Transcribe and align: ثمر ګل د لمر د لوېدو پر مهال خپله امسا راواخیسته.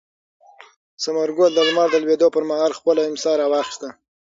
ثمر 1.03 1.29
ګل 1.37 1.51
د 1.55 1.59
لمر 1.67 1.87
د 1.91 1.95
لوېدو 2.03 2.27
پر 2.35 2.43
مهال 2.49 2.71
خپله 2.79 3.01
امسا 3.09 3.31
راواخیسته. 3.41 3.89